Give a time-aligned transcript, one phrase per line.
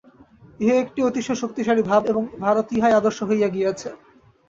[0.59, 3.89] ইহা একটি অতিশয় শক্তিশালী ভাব, এবং ভারতে ইহাই আদর্শ হইয়া গিয়াছে।